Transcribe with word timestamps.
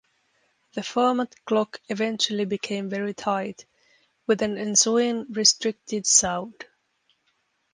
The 0.73 0.81
format 0.81 1.35
clock 1.45 1.79
eventually 1.87 2.45
became 2.45 2.89
very 2.89 3.13
tight, 3.13 3.67
with 4.25 4.41
an 4.41 4.57
ensuing 4.57 5.27
restricted 5.31 6.07
sound. 6.07 6.65